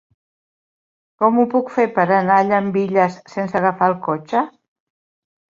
[1.23, 4.43] Com ho puc fer per anar a Llambilles sense agafar el cotxe?